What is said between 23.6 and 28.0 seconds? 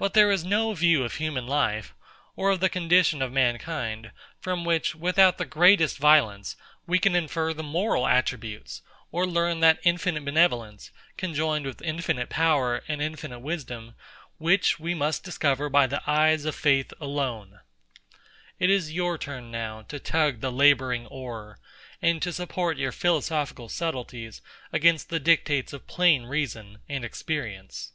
subtleties against the dictates of plain reason and experience.